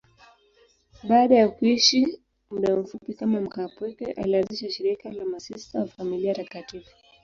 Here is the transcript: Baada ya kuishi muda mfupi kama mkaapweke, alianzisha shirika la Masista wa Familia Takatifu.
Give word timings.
Baada 1.03 1.35
ya 1.35 1.49
kuishi 1.49 2.19
muda 2.51 2.75
mfupi 2.75 3.13
kama 3.13 3.41
mkaapweke, 3.41 4.11
alianzisha 4.11 4.71
shirika 4.71 5.09
la 5.11 5.25
Masista 5.25 5.79
wa 5.79 5.85
Familia 5.87 6.35
Takatifu. 6.35 6.95